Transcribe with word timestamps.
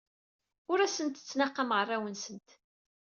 Ur 0.71 0.79
asent-ttnaqameɣ 0.79 1.77
arraw-nsent. 1.81 2.49